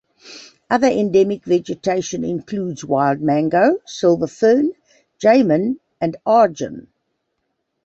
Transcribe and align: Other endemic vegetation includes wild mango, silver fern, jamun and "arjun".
Other 0.67 0.87
endemic 0.87 1.45
vegetation 1.45 2.23
includes 2.23 2.83
wild 2.83 3.21
mango, 3.21 3.77
silver 3.85 4.25
fern, 4.25 4.71
jamun 5.19 5.77
and 6.01 6.17
"arjun". 6.25 6.87